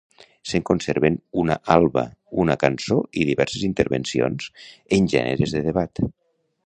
Se'n 0.51 0.63
conserven 0.67 1.17
una 1.41 1.57
alba, 1.75 2.03
una 2.45 2.55
cançó 2.63 2.97
i 3.21 3.27
diverses 3.31 3.67
intervencions 3.69 4.49
en 4.99 5.11
gèneres 5.15 5.55
de 5.59 5.63
debat. 5.69 6.03